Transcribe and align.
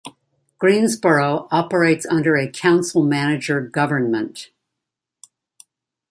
Greensboro 0.57 1.47
operates 1.51 2.07
under 2.07 2.35
a 2.35 2.49
council-manager 2.49 3.61
government. 3.61 4.49